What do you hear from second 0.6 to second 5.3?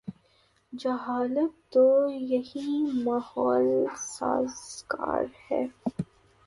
جہالت کو یہی ماحول سازگار